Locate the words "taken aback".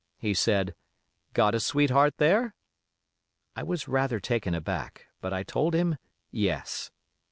4.19-5.05